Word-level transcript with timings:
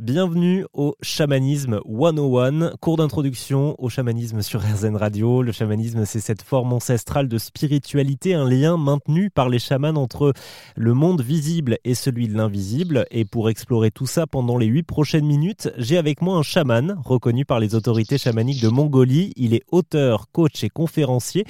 Bienvenue 0.00 0.64
au 0.72 0.94
Chamanisme 1.02 1.78
101, 1.84 2.70
cours 2.80 2.96
d'introduction 2.96 3.74
au 3.76 3.90
chamanisme 3.90 4.40
sur 4.40 4.62
RZN 4.62 4.96
Radio. 4.96 5.42
Le 5.42 5.52
chamanisme, 5.52 6.06
c'est 6.06 6.20
cette 6.20 6.40
forme 6.40 6.72
ancestrale 6.72 7.28
de 7.28 7.36
spiritualité, 7.36 8.32
un 8.32 8.48
lien 8.48 8.78
maintenu 8.78 9.28
par 9.28 9.50
les 9.50 9.58
chamans 9.58 9.88
entre 9.90 10.32
le 10.74 10.94
monde 10.94 11.20
visible 11.20 11.76
et 11.84 11.94
celui 11.94 12.28
de 12.28 12.34
l'invisible. 12.34 13.04
Et 13.10 13.26
pour 13.26 13.50
explorer 13.50 13.90
tout 13.90 14.06
ça 14.06 14.26
pendant 14.26 14.56
les 14.56 14.64
huit 14.64 14.84
prochaines 14.84 15.26
minutes, 15.26 15.70
j'ai 15.76 15.98
avec 15.98 16.22
moi 16.22 16.38
un 16.38 16.42
chaman 16.42 16.96
reconnu 17.04 17.44
par 17.44 17.60
les 17.60 17.74
autorités 17.74 18.16
chamaniques 18.16 18.62
de 18.62 18.68
Mongolie. 18.68 19.34
Il 19.36 19.52
est 19.52 19.64
auteur, 19.70 20.30
coach 20.32 20.64
et 20.64 20.70
conférencier. 20.70 21.44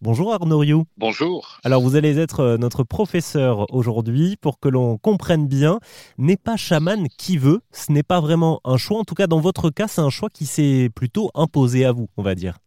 Bonjour 0.00 0.32
Arnaud 0.32 0.60
Rioux. 0.60 0.86
Bonjour. 0.96 1.60
Alors 1.64 1.82
vous 1.82 1.94
allez 1.94 2.18
être 2.18 2.40
euh, 2.40 2.56
notre 2.56 2.82
professeur 2.82 3.66
aujourd'hui 3.74 4.38
pour 4.40 4.58
que 4.58 4.70
l'on 4.70 4.96
comprenne 4.96 5.46
bien. 5.46 5.80
N'est 6.16 6.38
pas 6.38 6.56
chaman 6.56 7.06
qui 7.18 7.36
veut, 7.36 7.60
ce 7.70 7.89
n'est 7.90 8.02
pas 8.02 8.20
vraiment 8.20 8.60
un 8.64 8.76
choix. 8.76 8.98
En 8.98 9.04
tout 9.04 9.14
cas, 9.14 9.26
dans 9.26 9.40
votre 9.40 9.70
cas, 9.70 9.88
c'est 9.88 10.00
un 10.00 10.10
choix 10.10 10.30
qui 10.30 10.46
s'est 10.46 10.90
plutôt 10.94 11.30
imposé 11.34 11.84
à 11.84 11.92
vous, 11.92 12.08
on 12.16 12.22
va 12.22 12.34
dire 12.34 12.58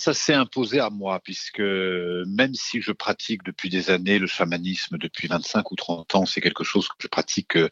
ça 0.00 0.14
s'est 0.14 0.32
imposé 0.32 0.80
à 0.80 0.88
moi, 0.88 1.20
puisque 1.20 1.60
même 1.60 2.54
si 2.54 2.80
je 2.80 2.90
pratique 2.90 3.42
depuis 3.44 3.68
des 3.68 3.90
années 3.90 4.18
le 4.18 4.26
chamanisme, 4.26 4.96
depuis 4.96 5.28
25 5.28 5.70
ou 5.70 5.76
30 5.76 6.14
ans, 6.14 6.26
c'est 6.26 6.40
quelque 6.40 6.64
chose 6.64 6.88
que 6.88 6.94
je 6.98 7.06
pratique 7.06 7.56
euh, 7.56 7.68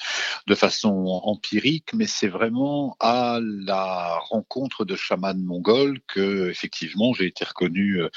de 0.47 0.55
façon 0.55 1.21
empirique, 1.25 1.95
mais 1.95 2.07
c'est 2.07 2.29
vraiment 2.29 2.97
à 3.01 3.41
la 3.43 4.19
rencontre 4.19 4.85
de 4.85 4.95
chamans 4.95 5.35
mongols 5.35 6.01
que, 6.07 6.51
effectivement, 6.51 7.15
j'ai 7.15 7.27
été 7.27 7.47
reconnu 7.47 8.03
euh, 8.03 8.11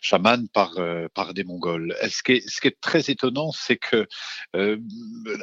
chaman 0.00 0.48
par, 0.48 0.78
euh, 0.78 1.08
par 1.12 1.34
des 1.34 1.44
mongols. 1.44 1.94
Ce 2.08 2.22
qui 2.22 2.32
est, 2.32 2.48
ce 2.48 2.62
qui 2.62 2.68
est 2.68 2.80
très 2.80 3.10
étonnant, 3.10 3.52
c'est 3.52 3.76
que 3.76 4.08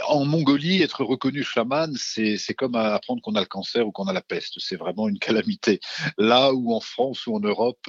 en 0.08 0.26
Mongolie, 0.26 0.82
être 0.82 1.04
reconnu 1.04 1.44
chaman, 1.44 1.94
c'est 1.96 2.54
comme 2.56 2.76
apprendre 2.76 3.22
qu'on 3.22 3.36
a 3.36 3.40
le 3.40 3.46
cancer 3.46 3.86
ou 3.88 3.92
qu'on 3.92 4.08
a 4.08 4.14
la 4.14 4.22
peste. 4.22 4.60
C'est 4.60 4.76
vraiment 4.76 5.08
une 5.08 5.20
calamité. 5.20 5.80
Là 6.18 6.54
où 6.54 6.74
en 6.74 6.80
France 6.80 7.28
ou 7.28 7.36
en 7.36 7.40
Europe, 7.40 7.88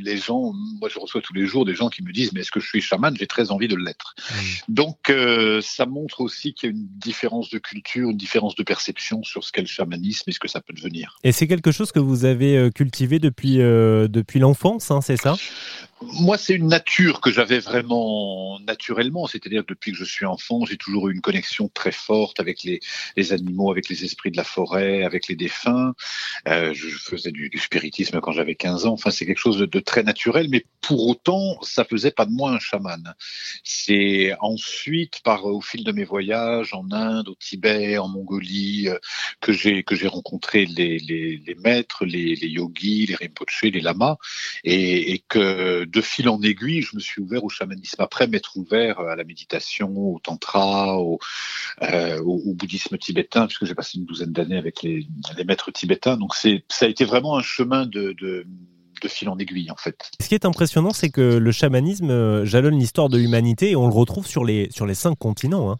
les 0.00 0.16
gens, 0.16 0.52
moi 0.80 0.88
je 0.88 0.98
reçois 0.98 1.20
tous 1.20 1.32
les 1.32 1.46
jours 1.46 1.64
des 1.64 1.74
gens 1.74 1.88
qui 1.88 2.02
me 2.02 2.12
disent 2.12 2.32
mais 2.32 2.40
est-ce 2.40 2.50
que 2.50 2.60
je 2.60 2.66
suis 2.66 2.80
chaman? 2.80 3.16
J'ai 3.18 3.26
très 3.26 3.50
envie 3.50 3.68
de 3.68 3.76
l'être. 3.76 4.14
Mmh. 4.18 4.34
Donc 4.68 5.10
euh, 5.10 5.60
ça 5.60 5.86
montre 5.86 6.20
aussi 6.20 6.54
qu'il 6.54 6.70
y 6.70 6.72
a 6.72 6.76
une 6.76 6.86
différence 6.98 7.50
de 7.50 7.58
culture, 7.58 8.10
une 8.10 8.16
différence 8.16 8.54
de 8.54 8.62
perception 8.62 9.22
sur 9.22 9.44
ce 9.44 9.52
qu'est 9.52 9.62
le 9.62 9.66
chamanisme 9.66 10.28
et 10.28 10.32
ce 10.32 10.40
que 10.40 10.48
ça 10.48 10.60
peut 10.60 10.74
devenir. 10.74 11.16
Et 11.24 11.32
c'est 11.32 11.46
quelque 11.46 11.72
chose 11.72 11.92
que 11.92 12.00
vous 12.00 12.24
avez 12.24 12.56
euh, 12.56 12.70
cultivé 12.70 13.18
depuis, 13.18 13.60
euh, 13.60 14.08
depuis 14.08 14.38
l'enfance, 14.38 14.90
hein, 14.90 15.00
c'est 15.00 15.16
ça? 15.16 15.36
Moi, 16.12 16.38
c'est 16.38 16.54
une 16.54 16.68
nature 16.68 17.20
que 17.20 17.30
j'avais 17.30 17.58
vraiment 17.58 18.58
naturellement. 18.60 19.26
C'est-à-dire, 19.26 19.64
depuis 19.66 19.92
que 19.92 19.98
je 19.98 20.04
suis 20.04 20.26
enfant, 20.26 20.64
j'ai 20.64 20.76
toujours 20.76 21.08
eu 21.08 21.14
une 21.14 21.20
connexion 21.20 21.68
très 21.72 21.92
forte 21.92 22.40
avec 22.40 22.62
les, 22.62 23.32
animaux, 23.32 23.70
avec 23.70 23.88
les 23.88 24.04
esprits 24.04 24.30
de 24.30 24.36
la 24.36 24.44
forêt, 24.44 25.04
avec 25.04 25.28
les 25.28 25.36
défunts. 25.36 25.94
Euh, 26.48 26.72
je 26.74 26.88
faisais 26.88 27.32
du, 27.32 27.50
spiritisme 27.56 28.20
quand 28.20 28.32
j'avais 28.32 28.54
15 28.54 28.86
ans. 28.86 28.92
Enfin, 28.92 29.10
c'est 29.10 29.26
quelque 29.26 29.38
chose 29.38 29.58
de, 29.58 29.80
très 29.80 30.02
naturel, 30.02 30.48
mais 30.48 30.64
pour 30.80 31.06
autant, 31.08 31.58
ça 31.62 31.84
faisait 31.84 32.10
pas 32.10 32.26
de 32.26 32.32
moi 32.32 32.52
un 32.52 32.58
chaman. 32.58 33.14
C'est 33.62 34.34
ensuite, 34.40 35.20
par 35.22 35.44
au 35.46 35.60
fil 35.60 35.84
de 35.84 35.92
mes 35.92 36.04
voyages 36.04 36.74
en 36.74 36.90
Inde, 36.90 37.28
au 37.28 37.34
Tibet, 37.34 37.98
en 37.98 38.08
Mongolie, 38.08 38.88
euh, 38.88 38.98
que 39.40 39.52
j'ai 39.52 40.08
rencontré 40.08 40.66
les, 40.66 41.56
maîtres, 41.62 42.04
les, 42.04 42.36
yogis, 42.42 43.06
les 43.06 43.14
rinpoche, 43.14 43.62
les 43.64 43.80
lamas, 43.80 44.16
et 44.64 45.22
que 45.28 45.84
de 45.94 46.00
fil 46.00 46.28
en 46.28 46.40
aiguille, 46.42 46.82
je 46.82 46.96
me 46.96 47.00
suis 47.00 47.22
ouvert 47.22 47.44
au 47.44 47.48
chamanisme. 47.48 48.00
Après 48.00 48.26
m'être 48.26 48.56
ouvert 48.56 49.00
à 49.00 49.16
la 49.16 49.24
méditation, 49.24 49.96
au 49.96 50.18
tantra, 50.18 50.98
au, 50.98 51.18
euh, 51.82 52.20
bouddhisme 52.54 52.98
tibétain, 52.98 53.46
puisque 53.46 53.64
j'ai 53.64 53.74
passé 53.74 53.98
une 53.98 54.04
douzaine 54.04 54.32
d'années 54.32 54.58
avec 54.58 54.82
les, 54.82 55.06
maîtres 55.46 55.70
tibétains. 55.70 56.16
Donc 56.16 56.34
c'est, 56.34 56.64
ça 56.68 56.86
a 56.86 56.88
été 56.88 57.04
vraiment 57.04 57.36
un 57.36 57.42
chemin 57.42 57.86
de, 57.86 58.14
fil 59.06 59.28
en 59.28 59.38
aiguille 59.38 59.70
en 59.70 59.76
fait. 59.76 60.10
Ce 60.18 60.28
qui 60.28 60.34
est 60.34 60.46
impressionnant, 60.46 60.94
c'est 60.94 61.10
que 61.10 61.20
le 61.20 61.52
chamanisme 61.52 62.10
euh, 62.10 62.46
jalonne 62.46 62.78
l'histoire 62.78 63.10
de 63.10 63.18
l'humanité 63.18 63.72
et 63.72 63.76
on 63.76 63.86
le 63.86 63.92
retrouve 63.92 64.26
sur 64.26 64.46
les, 64.46 64.70
sur 64.70 64.86
les 64.86 64.94
cinq 64.94 65.18
continents. 65.18 65.70
Hein. 65.70 65.76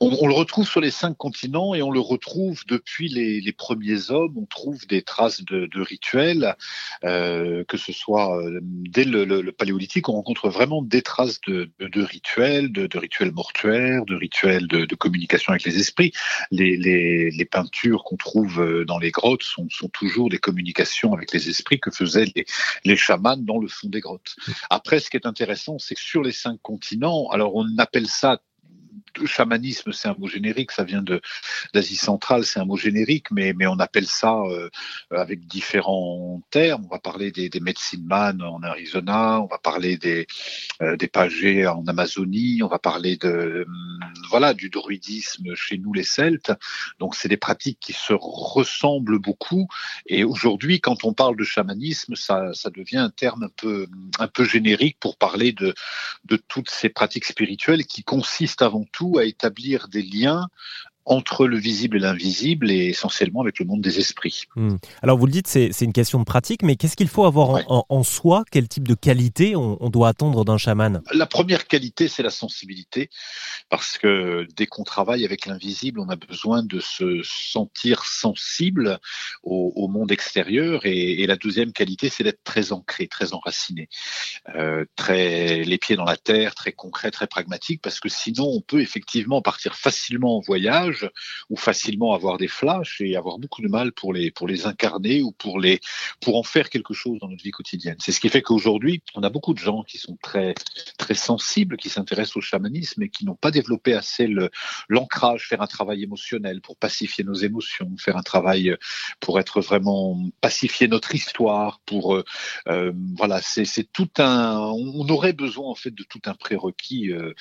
On, 0.00 0.28
le 0.28 0.34
retrouve 0.34 0.68
sur 0.68 0.80
les 0.80 0.92
cinq 0.92 1.16
continents 1.16 1.74
et 1.74 1.82
on 1.82 1.90
le 1.90 1.98
retrouve 1.98 2.64
depuis 2.68 3.08
les, 3.08 3.52
premiers 3.52 4.12
hommes. 4.12 4.34
On 4.36 4.46
trouve 4.46 4.86
des 4.86 5.02
traces 5.02 5.44
de, 5.44 5.68
rituels, 5.80 6.54
euh, 7.02 7.64
que 7.64 7.76
ce 7.76 7.92
soit 7.92 8.40
euh, 8.40 8.60
dès 8.62 9.02
le, 9.02 9.50
paléolithique, 9.50 10.08
on 10.08 10.12
rencontre 10.12 10.50
vraiment 10.50 10.82
des 10.82 11.02
traces 11.02 11.40
de, 11.48 11.68
rituels, 11.96 12.70
de, 12.70 12.96
rituels 12.96 13.32
mortuaires, 13.32 14.04
de 14.04 14.14
rituels 14.14 14.68
de, 14.68 14.94
communication 14.94 15.52
avec 15.52 15.64
les 15.64 15.78
esprits. 15.78 16.12
Les, 16.52 17.48
peintures 17.50 18.04
qu'on 18.04 18.16
trouve 18.16 18.60
euh, 18.60 18.84
dans 18.84 18.98
les 18.98 19.10
grottes 19.10 19.42
sont, 19.42 19.66
toujours 19.92 20.28
des 20.28 20.38
communications 20.38 21.12
avec 21.12 21.32
les 21.32 21.48
esprits 21.48 21.80
que 21.80 21.90
faisaient 21.90 22.26
les, 22.36 22.44
les 22.84 22.96
chamans 22.96 23.36
dans 23.36 23.58
le 23.58 23.66
fond 23.66 23.88
des 23.88 24.00
grottes. 24.00 24.36
Après, 24.70 25.00
ce 25.00 25.10
qui 25.10 25.16
est 25.16 25.26
intéressant, 25.26 25.78
c'est 25.78 25.94
que 25.96 26.00
sur 26.00 26.22
les 26.22 26.32
cinq 26.32 26.60
continents, 26.62 27.28
alors 27.30 27.56
on 27.56 27.66
appelle 27.78 28.06
ça 28.06 28.40
chamanisme, 29.26 29.92
c'est 29.92 30.08
un 30.08 30.16
mot 30.18 30.28
générique, 30.28 30.72
ça 30.72 30.84
vient 30.84 31.04
d'Asie 31.74 31.96
centrale, 31.96 32.44
c'est 32.44 32.60
un 32.60 32.64
mot 32.64 32.76
générique, 32.76 33.30
mais 33.30 33.54
on 33.66 33.78
appelle 33.78 34.06
ça 34.06 34.40
euh, 34.42 34.68
avec 35.10 35.46
différents 35.46 36.42
termes. 36.50 36.84
On 36.86 36.88
va 36.88 36.98
parler 36.98 37.30
des, 37.30 37.48
des 37.48 37.60
medicine 37.60 38.04
man 38.04 38.42
en 38.42 38.62
Arizona, 38.62 39.40
on 39.40 39.46
va 39.46 39.58
parler 39.58 39.96
des 39.96 40.26
euh, 40.82 40.96
pagés 41.12 41.66
en 41.66 41.86
Amazonie, 41.86 42.62
on 42.62 42.68
va 42.68 42.78
parler 42.78 43.16
de 43.16 43.64
hum, 43.66 44.00
voilà 44.30 44.54
du 44.54 44.68
druidisme 44.68 45.54
chez 45.54 45.78
nous 45.78 45.92
les 45.92 46.02
Celtes. 46.02 46.52
Donc 46.98 47.14
c'est 47.14 47.28
des 47.28 47.36
pratiques 47.36 47.78
qui 47.80 47.92
se 47.92 48.12
ressemblent 48.12 49.18
beaucoup. 49.18 49.68
Et 50.06 50.24
aujourd'hui, 50.24 50.80
quand 50.80 51.04
on 51.04 51.12
parle 51.12 51.36
de 51.36 51.44
chamanisme, 51.44 52.14
ça 52.14 52.52
ça 52.52 52.70
devient 52.70 52.98
un 52.98 53.10
terme 53.10 53.44
un 53.44 53.50
peu 53.56 53.86
un 54.18 54.28
peu 54.28 54.44
générique 54.44 54.98
pour 55.00 55.16
parler 55.16 55.52
de 55.52 55.74
de 56.24 56.36
toutes 56.36 56.70
ces 56.70 56.88
pratiques 56.88 57.24
spirituelles 57.24 57.86
qui 57.86 58.04
consistent 58.04 58.62
avant 58.62 58.84
tout 58.92 59.07
à 59.16 59.24
établir 59.24 59.88
des 59.88 60.02
liens 60.02 60.48
entre 61.08 61.46
le 61.46 61.56
visible 61.56 61.96
et 61.96 62.00
l'invisible 62.00 62.70
et 62.70 62.88
essentiellement 62.88 63.40
avec 63.40 63.58
le 63.58 63.64
monde 63.64 63.80
des 63.80 63.98
esprits. 63.98 64.44
Hmm. 64.56 64.76
Alors 65.02 65.16
vous 65.16 65.24
le 65.24 65.32
dites, 65.32 65.48
c'est 65.48 65.80
une 65.80 65.94
question 65.94 66.18
de 66.18 66.24
pratique, 66.24 66.62
mais 66.62 66.76
qu'est-ce 66.76 66.96
qu'il 66.96 67.08
faut 67.08 67.24
avoir 67.24 67.62
en, 67.66 68.02
soi? 68.02 68.44
Quel 68.50 68.68
type 68.68 68.86
de 68.86 68.94
qualité 68.94 69.56
on, 69.56 69.88
doit 69.88 70.08
attendre 70.08 70.44
d'un 70.44 70.58
chaman? 70.58 71.02
La 71.12 71.26
première 71.26 71.66
qualité, 71.66 72.08
c'est 72.08 72.22
la 72.22 72.30
sensibilité, 72.30 73.08
parce 73.70 73.96
que 73.96 74.46
dès 74.54 74.66
qu'on 74.66 74.84
travaille 74.84 75.24
avec 75.24 75.46
l'invisible, 75.46 76.00
on 76.00 76.08
a 76.10 76.16
besoin 76.16 76.62
de 76.62 76.78
se 76.78 77.22
sentir 77.24 78.04
sensible 78.04 78.98
au, 79.42 79.88
monde 79.88 80.12
extérieur, 80.12 80.82
et, 80.84 81.26
la 81.26 81.36
deuxième 81.36 81.72
qualité, 81.72 82.10
c'est 82.10 82.24
d'être 82.24 82.44
très 82.44 82.72
ancré, 82.72 83.08
très 83.08 83.32
enraciné, 83.32 83.88
euh, 84.54 84.84
très 84.96 85.62
les 85.64 85.78
pieds 85.78 85.96
dans 85.96 86.04
la 86.04 86.16
terre, 86.16 86.54
très 86.54 86.72
concret, 86.72 87.10
très 87.10 87.26
pragmatique, 87.26 87.80
parce 87.82 88.00
que 88.00 88.08
sinon 88.08 88.44
on 88.44 88.60
peut 88.60 88.80
effectivement 88.80 89.40
partir 89.40 89.74
facilement 89.74 90.36
en 90.36 90.40
voyage 90.40 90.97
ou 91.50 91.56
facilement 91.56 92.12
avoir 92.12 92.38
des 92.38 92.48
flashs 92.48 93.00
et 93.00 93.16
avoir 93.16 93.38
beaucoup 93.38 93.62
de 93.62 93.68
mal 93.68 93.92
pour 93.92 94.12
les, 94.12 94.30
pour 94.30 94.46
les 94.46 94.66
incarner 94.66 95.22
ou 95.22 95.32
pour, 95.32 95.60
les, 95.60 95.80
pour 96.20 96.36
en 96.36 96.42
faire 96.42 96.70
quelque 96.70 96.94
chose 96.94 97.18
dans 97.20 97.28
notre 97.28 97.42
vie 97.42 97.50
quotidienne. 97.50 97.96
C'est 98.00 98.12
ce 98.12 98.20
qui 98.20 98.28
fait 98.28 98.42
qu'aujourd'hui, 98.42 99.02
on 99.14 99.22
a 99.22 99.30
beaucoup 99.30 99.54
de 99.54 99.58
gens 99.58 99.82
qui 99.82 99.98
sont 99.98 100.16
très, 100.22 100.54
très 100.98 101.14
sensibles, 101.14 101.76
qui 101.76 101.88
s'intéressent 101.88 102.36
au 102.36 102.40
chamanisme 102.40 103.02
et 103.02 103.08
qui 103.08 103.24
n'ont 103.24 103.34
pas 103.34 103.50
développé 103.50 103.94
assez 103.94 104.28
l'ancrage, 104.88 105.48
faire 105.48 105.62
un 105.62 105.66
travail 105.66 106.02
émotionnel 106.02 106.60
pour 106.60 106.76
pacifier 106.76 107.24
nos 107.24 107.34
émotions, 107.34 107.90
faire 107.98 108.16
un 108.16 108.22
travail 108.22 108.76
pour 109.20 109.38
être 109.40 109.60
vraiment 109.60 110.18
pacifier 110.40 110.88
notre 110.88 111.14
histoire, 111.14 111.80
pour 111.86 112.14
euh, 112.14 112.24
euh 112.68 112.92
voilà, 113.16 113.40
c'est 113.42 113.92
tout 113.92 114.10
un, 114.18 114.58
on 114.58 115.08
aurait 115.08 115.32
besoin 115.32 115.68
en 115.68 115.74
fait 115.74 115.90
de 115.90 116.02
tout 116.02 116.20
un 116.26 116.34
prérequis 116.34 117.12
euh, 117.12 117.34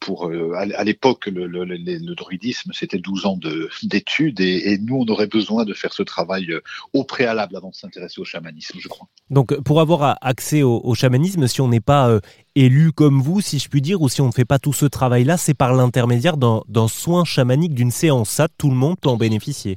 pour 0.00 0.28
euh, 0.28 0.52
à, 0.54 0.84
l'époque 0.84 1.26
le, 1.26 2.14
druidisme 2.14 2.72
c'était 2.78 2.98
12 2.98 3.26
ans 3.26 3.38
d'études 3.82 4.40
et, 4.40 4.78
nous, 4.78 4.96
on 4.96 5.12
aurait 5.12 5.26
besoin 5.26 5.64
de 5.64 5.74
faire 5.74 5.92
ce 5.92 6.02
travail 6.02 6.50
euh, 6.50 6.60
au 6.92 7.04
préalable 7.04 7.56
avant 7.56 7.70
de 7.70 7.74
s'intéresser 7.74 8.20
au 8.20 8.24
chamanisme, 8.24 8.78
je 8.80 8.88
crois. 8.88 9.08
Donc, 9.30 9.54
pour 9.62 9.80
avoir 9.80 10.16
accès 10.20 10.62
au, 10.62 10.94
chamanisme, 10.94 11.46
si 11.46 11.60
on 11.60 11.68
n'est 11.68 11.80
pas 11.80 12.08
euh, 12.08 12.20
élu 12.54 12.92
comme 12.92 13.20
vous, 13.20 13.40
si 13.40 13.58
je 13.58 13.68
puis 13.68 13.82
dire, 13.82 14.00
ou 14.02 14.08
si 14.08 14.20
on 14.20 14.26
ne 14.26 14.32
fait 14.32 14.44
pas 14.44 14.58
tout 14.58 14.72
ce 14.72 14.86
travail-là, 14.86 15.36
c'est 15.36 15.54
par 15.54 15.74
l'intermédiaire 15.74 16.36
d'un 16.36 16.88
soin 16.88 17.24
chamanique, 17.24 17.74
d'une 17.74 17.90
séance. 17.90 18.30
Ça, 18.30 18.48
tout 18.58 18.70
le 18.70 18.76
monde 18.76 18.96
peut 19.00 19.08
en 19.08 19.16
bénéficier. 19.16 19.76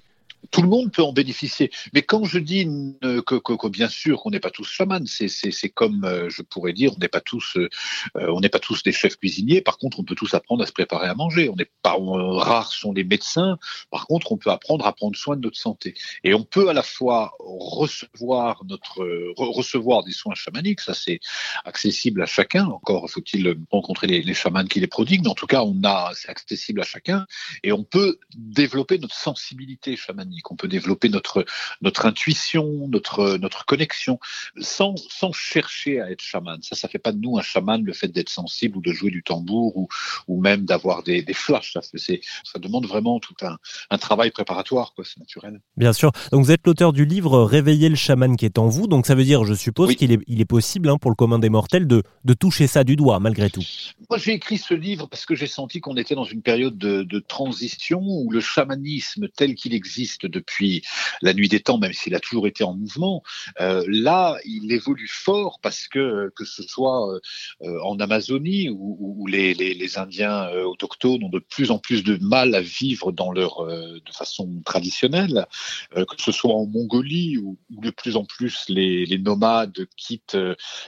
Tout 0.49 0.61
le 0.61 0.67
monde 0.67 0.91
peut 0.91 1.03
en 1.03 1.13
bénéficier. 1.13 1.71
Mais 1.93 2.01
quand 2.01 2.23
je 2.23 2.39
dis 2.39 2.65
que, 3.01 3.35
que, 3.35 3.67
bien 3.67 3.89
sûr 3.89 4.21
qu'on 4.21 4.31
n'est 4.31 4.39
pas 4.39 4.49
tous 4.49 4.65
chamans, 4.67 5.05
c'est 5.05 5.69
comme 5.69 6.03
euh, 6.03 6.29
je 6.29 6.41
pourrais 6.41 6.73
dire, 6.73 6.93
on 6.95 6.99
n'est 6.99 7.07
pas 7.07 7.21
tous, 7.21 7.57
euh, 7.57 7.69
on 8.15 8.39
n'est 8.39 8.49
pas 8.49 8.59
tous 8.59 8.81
des 8.83 8.91
chefs 8.91 9.17
cuisiniers. 9.17 9.61
Par 9.61 9.77
contre, 9.77 9.99
on 9.99 10.03
peut 10.03 10.15
tous 10.15 10.33
apprendre 10.33 10.63
à 10.63 10.65
se 10.65 10.71
préparer 10.71 11.07
à 11.07 11.13
manger. 11.13 11.49
On 11.49 11.55
n'est 11.55 11.69
pas 11.83 11.95
rares 11.99 12.73
sont 12.73 12.93
les 12.93 13.03
médecins. 13.03 13.59
Par 13.91 14.07
contre, 14.07 14.31
on 14.31 14.37
peut 14.37 14.49
apprendre 14.49 14.85
à 14.85 14.93
prendre 14.93 15.15
soin 15.15 15.35
de 15.35 15.41
notre 15.41 15.57
santé. 15.57 15.93
Et 16.23 16.33
on 16.33 16.43
peut 16.43 16.69
à 16.69 16.73
la 16.73 16.83
fois 16.83 17.33
recevoir 17.39 18.63
notre 18.65 19.05
recevoir 19.37 20.03
des 20.03 20.11
soins 20.11 20.35
chamaniques. 20.35 20.81
Ça, 20.81 20.93
c'est 20.93 21.19
accessible 21.65 22.21
à 22.21 22.25
chacun. 22.25 22.65
Encore 22.65 23.09
faut-il 23.09 23.55
rencontrer 23.69 24.07
les, 24.07 24.21
les 24.23 24.33
chamans 24.33 24.65
qui 24.65 24.79
les 24.79 24.87
prodiguent. 24.87 25.23
Mais 25.23 25.29
en 25.29 25.35
tout 25.35 25.47
cas, 25.47 25.61
on 25.61 25.83
a, 25.83 26.11
c'est 26.15 26.29
accessible 26.29 26.81
à 26.81 26.85
chacun. 26.85 27.25
Et 27.63 27.71
on 27.71 27.83
peut 27.83 28.19
développer 28.35 28.97
notre 28.97 29.15
sensibilité 29.15 29.95
chamanique 29.95 30.30
qu'on 30.39 30.55
peut 30.55 30.67
développer 30.67 31.09
notre, 31.09 31.45
notre 31.81 32.05
intuition, 32.05 32.87
notre, 32.87 33.37
notre 33.37 33.65
connexion, 33.65 34.19
sans, 34.59 34.95
sans 34.95 35.33
chercher 35.33 35.99
à 35.99 36.11
être 36.11 36.21
chaman. 36.21 36.61
Ça, 36.61 36.75
ça 36.75 36.87
fait 36.87 36.99
pas 36.99 37.11
de 37.11 37.19
nous 37.19 37.37
un 37.37 37.41
chaman, 37.41 37.83
le 37.83 37.93
fait 37.93 38.07
d'être 38.07 38.29
sensible 38.29 38.77
ou 38.77 38.81
de 38.81 38.93
jouer 38.93 39.11
du 39.11 39.23
tambour 39.23 39.75
ou, 39.75 39.87
ou 40.27 40.41
même 40.41 40.65
d'avoir 40.65 41.03
des, 41.03 41.21
des 41.21 41.33
flashs. 41.33 41.73
Ça, 41.73 41.81
ça 41.81 42.59
demande 42.59 42.85
vraiment 42.85 43.19
tout 43.19 43.35
un, 43.41 43.57
un 43.89 43.97
travail 43.97 44.31
préparatoire, 44.31 44.93
quoi, 44.93 45.03
c'est 45.05 45.19
naturel. 45.19 45.61
Bien 45.77 45.93
sûr. 45.93 46.11
Donc, 46.31 46.45
vous 46.45 46.51
êtes 46.51 46.65
l'auteur 46.65 46.93
du 46.93 47.05
livre 47.05 47.43
Réveiller 47.43 47.89
le 47.89 47.95
chaman 47.95 48.37
qui 48.37 48.45
est 48.45 48.57
en 48.57 48.67
vous. 48.67 48.87
Donc, 48.87 49.05
ça 49.05 49.15
veut 49.15 49.23
dire, 49.23 49.43
je 49.45 49.53
suppose, 49.53 49.95
qu'il 49.95 50.11
est, 50.11 50.19
il 50.27 50.41
est 50.41 50.45
possible 50.45 50.89
hein, 50.89 50.97
pour 50.97 51.11
le 51.11 51.15
commun 51.15 51.39
des 51.39 51.49
mortels 51.49 51.87
de, 51.87 52.03
de 52.23 52.33
toucher 52.33 52.67
ça 52.67 52.83
du 52.83 52.95
doigt, 52.95 53.19
malgré 53.19 53.49
tout. 53.49 53.63
Moi, 54.09 54.17
j'ai 54.17 54.33
écrit 54.33 54.57
ce 54.57 54.73
livre 54.73 55.07
parce 55.07 55.25
que 55.25 55.35
j'ai 55.35 55.47
senti 55.47 55.79
qu'on 55.79 55.95
était 55.97 56.15
dans 56.15 56.23
une 56.23 56.41
période 56.41 56.77
de, 56.77 57.03
de 57.03 57.19
transition 57.19 58.01
où 58.01 58.29
le 58.31 58.41
chamanisme 58.41 59.27
tel 59.35 59.55
qu'il 59.55 59.73
existe 59.73 60.20
depuis 60.27 60.83
la 61.21 61.33
nuit 61.33 61.49
des 61.49 61.59
temps, 61.59 61.77
même 61.77 61.93
s'il 61.93 62.15
a 62.15 62.19
toujours 62.19 62.47
été 62.47 62.63
en 62.63 62.73
mouvement, 62.73 63.23
euh, 63.59 63.83
là, 63.87 64.37
il 64.45 64.71
évolue 64.71 65.09
fort 65.11 65.59
parce 65.61 65.87
que 65.87 66.31
que 66.35 66.45
ce 66.45 66.63
soit 66.63 67.19
euh, 67.61 67.79
en 67.83 67.99
Amazonie 67.99 68.69
où, 68.69 69.27
les, 69.27 69.97
Indiens 69.97 70.47
euh, 70.49 70.63
autochtones 70.63 71.23
ont 71.23 71.29
de 71.29 71.39
plus 71.39 71.71
en 71.71 71.77
plus 71.77 72.03
de 72.03 72.17
mal 72.21 72.55
à 72.55 72.61
vivre 72.61 73.11
dans 73.11 73.31
leur 73.31 73.65
de 73.65 74.11
façon 74.13 74.61
traditionnelle, 74.65 75.45
que 75.93 76.15
ce 76.21 76.31
soit 76.31 76.53
en 76.53 76.65
Mongolie 76.65 77.37
où, 77.37 77.57
de 77.69 77.89
plus 77.89 78.15
en 78.15 78.23
plus 78.23 78.65
les, 78.69 79.17
nomades 79.17 79.85
quittent 79.97 80.37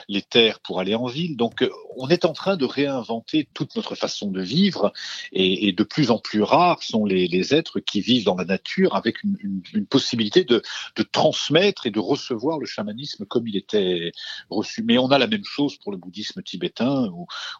les 0.08 0.22
terres 0.22 0.60
pour 0.60 0.80
aller 0.80 0.94
en 0.94 1.06
ville. 1.06 1.36
Donc, 1.36 1.68
on 1.96 2.08
est 2.08 2.24
en 2.24 2.32
train 2.32 2.56
de 2.56 2.64
réinventer 2.64 3.48
toute 3.52 3.76
notre 3.76 3.94
façon 3.94 4.30
de 4.30 4.40
vivre 4.40 4.92
et, 5.32 5.68
et 5.68 5.72
de 5.72 5.84
plus 5.84 6.10
en 6.10 6.18
plus 6.18 6.42
rares 6.42 6.82
sont 6.82 7.04
les, 7.04 7.28
les 7.28 7.54
êtres 7.54 7.80
qui 7.80 8.00
vivent 8.00 8.24
dans 8.24 8.36
la 8.36 8.44
nature 8.44 8.94
avec 8.96 9.23
une, 9.24 9.86
possibilité 9.86 10.44
de, 10.44 10.62
transmettre 11.12 11.86
et 11.86 11.90
de 11.90 12.00
recevoir 12.00 12.58
le 12.58 12.66
chamanisme 12.66 13.24
comme 13.26 13.46
il 13.46 13.56
était 13.56 14.12
reçu. 14.50 14.82
Mais 14.82 14.98
on 14.98 15.08
a 15.08 15.18
la 15.18 15.26
même 15.26 15.44
chose 15.44 15.76
pour 15.76 15.92
le 15.92 15.98
bouddhisme 15.98 16.42
tibétain, 16.42 17.10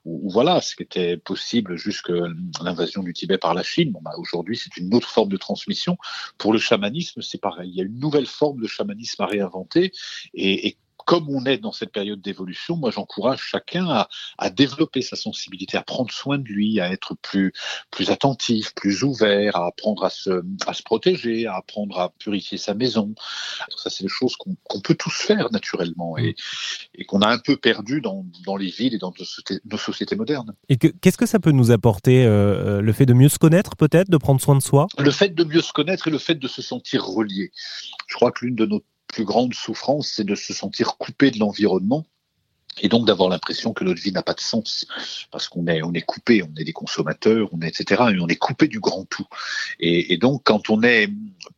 où, 0.05 0.31
voilà, 0.31 0.61
ce 0.61 0.77
qui 0.77 0.83
était 0.83 1.17
possible 1.17 1.77
jusqu'à 1.77 2.15
l'invasion 2.63 3.03
du 3.03 3.13
Tibet 3.13 3.39
par 3.39 3.55
la 3.55 3.63
Chine. 3.63 3.97
Bah, 4.03 4.13
Aujourd'hui, 4.19 4.57
c'est 4.57 4.77
une 4.77 4.95
autre 4.95 5.09
forme 5.09 5.29
de 5.29 5.37
transmission. 5.37 5.97
Pour 6.39 6.53
le 6.53 6.59
chamanisme, 6.59 7.23
c'est 7.23 7.41
pareil. 7.41 7.71
Il 7.71 7.77
y 7.77 7.81
a 7.81 7.85
une 7.85 7.99
nouvelle 7.99 8.27
forme 8.27 8.61
de 8.61 8.67
chamanisme 8.67 9.23
à 9.23 9.27
réinventer. 9.27 9.93
Et 10.35 10.77
comme 11.05 11.29
on 11.29 11.45
est 11.45 11.59
dans 11.59 11.73
cette 11.73 11.93
période 11.93 12.21
d'évolution, 12.21 12.77
moi 12.77 12.91
j'encourage 12.91 13.41
chacun 13.43 13.89
à, 13.89 14.09
à, 14.39 14.51
développer 14.51 15.03
sa 15.03 15.17
sensibilité, 15.17 15.77
à 15.77 15.83
prendre 15.83 16.13
soin 16.13 16.39
de 16.39 16.45
lui, 16.45 16.81
à 16.81 16.93
être 16.93 17.15
plus, 17.15 17.53
plus 17.91 18.11
attentif, 18.11 18.75
plus 18.75 19.03
ouvert, 19.03 19.57
à 19.57 19.67
apprendre 19.67 20.05
à 20.05 20.11
se, 20.11 20.43
à 20.67 20.75
se 20.75 20.83
protéger, 20.83 21.47
à 21.47 21.57
apprendre 21.57 21.99
à 21.99 22.11
purifier 22.19 22.59
sa 22.59 22.75
maison. 22.75 23.15
Ça, 23.77 23.91
c'est 23.91 24.05
des 24.05 24.09
choses 24.09 24.37
qu'on 24.37 24.55
qu 24.55 24.81
peut 24.83 24.95
tous 24.95 25.15
faire 25.15 25.51
naturellement 25.51 26.19
et, 26.19 26.35
et 26.95 27.05
qu'on 27.05 27.21
a 27.21 27.29
un 27.29 27.39
peu 27.39 27.57
perdu 27.57 28.01
dans, 28.01 28.27
dans, 28.45 28.57
les 28.57 28.71
villes 28.71 28.95
et 28.95 28.99
dans 28.99 29.13
nos 29.19 29.25
sociétés, 29.25 29.61
nos 29.71 29.79
sociétés 29.79 30.17
modernes. 30.17 30.55
Et 30.69 30.77
qu'est-ce 30.77 31.19
que 31.19 31.27
ça 31.27 31.39
peut 31.39 31.53
nous 31.53 31.71
apporter, 31.71 32.25
euh, 32.25 32.81
le 32.81 32.93
fait 32.93 33.07
de 33.07 33.15
mieux 33.15 33.29
se 33.29 33.39
connaître 33.39 33.77
peut-être, 33.77 34.11
de 34.11 34.17
prendre 34.17 34.41
soin 34.41 34.57
de 34.57 34.63
soi? 34.63 34.87
Le 34.99 35.11
fait 35.11 35.35
de 35.35 35.45
mieux 35.45 35.63
se 35.63 35.73
connaître 35.73 36.09
et 36.09 36.11
le 36.11 36.19
fait 36.19 36.35
de 36.35 36.49
se 36.49 36.63
sentir 36.63 37.05
relié. 37.05 37.51
Je 38.07 38.15
crois 38.15 38.33
que 38.33 38.45
l'une 38.45 38.55
de 38.55 38.67
nos 38.67 38.83
plus 39.07 39.25
grande 39.25 39.55
souffrance, 39.55 40.13
c'est 40.15 40.25
de 40.25 40.35
se 40.35 40.53
sentir 40.53 40.97
coupé 40.99 41.31
de 41.31 41.39
l'environnement 41.39 42.05
et 42.81 42.89
donc 42.89 43.07
d'avoir 43.07 43.29
l'impression 43.29 43.73
que 43.73 43.85
notre 43.85 44.01
vie 44.01 44.13
n'a 44.13 44.23
pas 44.23 44.35
de 44.35 44.41
sens 44.41 44.87
parce 45.31 45.49
qu'on 45.49 45.67
est 45.67 45.83
on 45.83 45.93
est 45.93 46.03
coupé, 46.03 46.43
on 46.43 46.53
est 46.59 46.65
des 46.65 46.73
consommateurs, 46.73 47.49
on 47.53 47.61
est 47.61 47.69
etc. 47.69 48.05
Et 48.15 48.21
on 48.21 48.29
est 48.29 48.37
coupé 48.37 48.69
du 48.69 48.81
grand 48.81 49.05
tout. 49.05 49.27
Et, 49.81 50.13
et 50.13 50.17
donc 50.17 50.43
quand 50.45 50.71
on 50.71 50.83
est 50.83 51.09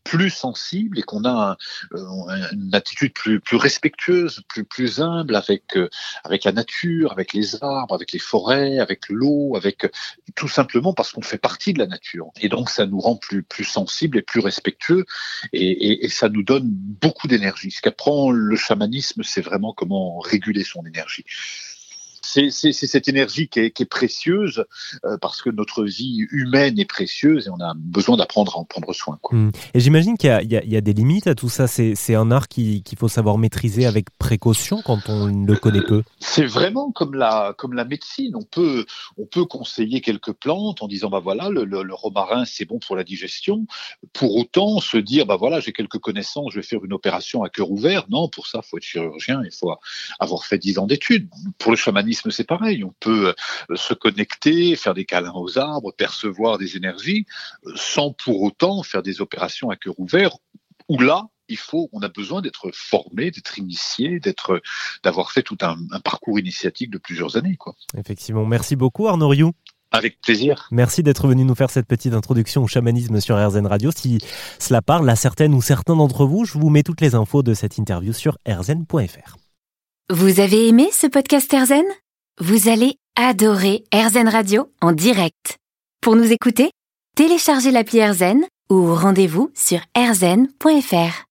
plus 0.05 0.31
sensible 0.31 0.99
et 0.99 1.03
qu'on 1.03 1.25
a 1.25 1.57
un, 1.93 2.53
une 2.53 2.75
attitude 2.75 3.13
plus 3.13 3.41
plus 3.41 3.57
respectueuse, 3.57 4.43
plus 4.49 4.65
plus 4.65 5.01
humble 5.01 5.37
avec 5.37 5.79
avec 6.25 6.45
la 6.45 6.53
nature, 6.53 7.13
avec 7.13 7.33
les 7.33 7.63
arbres, 7.63 7.95
avec 7.95 8.13
les 8.13 8.19
forêts, 8.19 8.79
avec 8.79 9.09
l'eau, 9.09 9.57
avec 9.57 9.87
tout 10.35 10.49
simplement 10.49 10.93
parce 10.93 11.13
qu'on 11.13 11.23
fait 11.23 11.39
partie 11.39 11.73
de 11.73 11.79
la 11.79 11.87
nature. 11.87 12.29
Et 12.41 12.49
donc 12.49 12.69
ça 12.71 12.87
nous 12.87 13.01
rend 13.01 13.17
plus 13.17 13.43
plus 13.43 13.65
sensibles 13.65 14.19
et 14.19 14.23
plus 14.23 14.41
respectueux 14.41 15.05
et, 15.53 15.71
et, 15.71 16.05
et 16.05 16.09
ça 16.09 16.29
nous 16.29 16.43
donne 16.43 16.69
beaucoup 16.69 17.27
d'énergie. 17.27 17.71
Ce 17.71 17.81
qu'apprend 17.81 18.31
le 18.31 18.57
chamanisme, 18.57 19.23
c'est 19.23 19.41
vraiment 19.41 19.73
comment 19.73 20.19
réguler 20.19 20.65
son 20.65 20.85
énergie 20.85 21.06
énergie 21.06 21.25
c'est 22.26 22.73
cette 22.73 23.08
énergie 23.08 23.49
qui 23.49 23.61
est, 23.61 23.70
qui 23.70 23.82
est 23.82 23.87
précieuse 23.87 24.64
euh, 25.05 25.17
parce 25.20 25.43
que 25.43 25.50
notre 25.50 25.84
vie 25.84 26.26
humaine 26.31 26.78
est 26.78 26.84
précieuse 26.84 27.46
et 27.46 27.50
on 27.50 27.61
a 27.61 27.75
besoin 27.76 28.17
d'apprendre 28.17 28.56
à 28.56 28.58
en 28.58 28.64
prendre 28.64 28.93
soin. 28.93 29.19
Quoi. 29.23 29.38
Mmh. 29.38 29.52
Et 29.75 29.81
j'imagine 29.81 30.17
qu'il 30.17 30.31
y, 30.31 30.55
y, 30.55 30.69
y, 30.73 30.76
a 30.76 30.81
des 30.81 30.93
limites 30.93 31.26
à 31.26 31.34
tout 31.34 31.49
ça. 31.49 31.67
C'est 31.67 32.14
un 32.14 32.31
art 32.31 32.49
qu'il 32.49 32.82
faut 32.99 33.08
savoir 33.08 33.38
maîtriser 33.38 33.87
avec 33.87 34.06
précaution 34.19 34.82
quand 34.82 35.08
on 35.08 35.26
le 35.26 35.56
connaît 35.56 35.82
peu. 35.82 36.02
C'est 36.20 36.46
vraiment 36.46 36.90
comme 36.90 37.14
la, 37.14 37.55
comme 37.56 37.75
la 37.75 37.84
médecine. 37.84 38.34
On 38.37 38.43
peut, 38.43 38.87
on 39.17 39.26
peut 39.26 39.44
conseiller 39.44 40.00
quelques 40.00 40.32
plantes 40.32 40.82
en 40.82 40.88
disant 40.88 41.11
bah 41.11 41.20
voilà 41.20 41.49
le, 41.49 41.64
le, 41.64 41.82
le 41.82 41.94
romarin 41.94 42.44
c'est 42.44 42.64
bon 42.64 42.79
pour 42.79 42.96
la 42.96 43.05
digestion. 43.05 43.67
Pour 44.12 44.37
autant 44.37 44.81
se 44.81 44.96
dire 44.96 45.26
bah 45.26 45.37
voilà 45.37 45.61
j'ai 45.61 45.72
quelques 45.72 45.99
connaissances, 45.99 46.52
je 46.52 46.61
vais 46.61 46.67
faire 46.67 46.84
une 46.84 46.93
opération 46.93 47.43
à 47.43 47.49
cœur 47.49 47.70
ouvert. 47.70 48.06
Non, 48.11 48.29
pour 48.29 48.46
ça 48.46 48.62
faut 48.62 48.79
être 48.79 48.84
chirurgien, 48.84 49.43
il 49.44 49.52
faut 49.52 49.72
avoir 50.19 50.44
fait 50.44 50.58
dix 50.58 50.79
ans 50.79 50.87
d'études. 50.87 51.29
Pour 51.58 51.70
le 51.70 51.76
chamanisme 51.76 52.16
c'est 52.31 52.47
pareil. 52.47 52.85
On 52.85 52.95
peut 53.01 53.35
euh, 53.71 53.77
se 53.77 53.95
connecter, 53.95 54.77
faire 54.77 54.95
des 54.95 55.05
câlins 55.05 55.35
aux 55.35 55.59
arbres, 55.59 55.93
percevoir 55.93 56.59
des 56.59 56.77
énergies, 56.77 57.27
euh, 57.67 57.73
sans 57.77 58.13
pour 58.13 58.43
autant 58.43 58.83
faire 58.83 59.03
des 59.03 59.21
opérations 59.21 59.71
à 59.71 59.77
cœur 59.77 59.99
ouvert, 59.99 60.37
où 60.89 60.99
là, 61.01 61.29
il 61.49 61.59
faut, 61.59 61.89
on 61.93 62.01
a 62.01 62.09
besoin 62.09 62.43
d'être 62.43 62.71
formé, 62.73 63.31
d'être 63.31 63.59
initié, 63.59 64.19
d'être, 64.19 64.61
d'avoir 65.05 65.31
fait 65.31 65.43
tout 65.43 65.59
un, 65.61 65.77
un, 65.93 66.01
parcours 66.01 66.39
initiatique 66.39 66.91
de 66.91 66.99
plusieurs 66.99 67.37
années. 67.37 67.57
Quoi. 67.57 67.75
Effectivement. 67.97 68.45
Merci 68.45 68.75
beaucoup, 68.75 69.07
Arnaud 69.07 69.29
Rioux. 69.29 69.53
Avec 69.93 70.21
plaisir. 70.21 70.69
Merci 70.73 71.03
d'être 71.03 71.29
venu 71.29 71.45
nous 71.45 71.55
faire 71.55 71.71
cette 71.71 71.87
petite 71.87 72.13
introduction 72.13 72.63
au 72.63 72.67
chamanisme 72.67 73.21
sur 73.21 73.37
RZN 73.37 73.67
Radio. 73.67 73.91
Si 73.95 74.19
cela 74.59 74.83
parle 74.83 75.09
à 75.09 75.17
certaines 75.17 75.55
ou 75.55 75.63
certains 75.63 75.97
d'entre 75.97 76.27
vous, 76.27 76.45
je 76.45 76.59
vous 76.59 76.71
mets 76.71 76.83
toutes 76.83 77.01
les 77.01 77.15
infos 77.15 77.43
de 77.43 77.55
cette 77.55 77.79
interview 77.79 78.13
sur 78.13 78.37
rzn.fr. 78.49 79.37
Vous 80.11 80.41
avez 80.41 80.69
aimé 80.69 80.89
ce 80.93 81.07
podcast 81.07 81.53
RZN 81.53 81.85
vous 82.38 82.69
allez 82.69 82.97
adorer 83.17 83.85
AirZen 83.93 84.29
Radio 84.29 84.71
en 84.83 84.93
direct. 84.93 85.56
Pour 86.03 86.17
nous 86.17 86.33
écouter, 86.33 86.71
téléchargez 87.17 87.70
l'appli 87.70 87.99
AirZen 87.99 88.44
ou 88.70 88.94
rendez-vous 88.94 89.51
sur 89.55 89.81
airzen.fr. 89.94 91.25